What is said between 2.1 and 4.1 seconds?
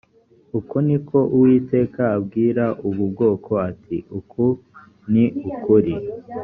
abwira ubu bwoko ati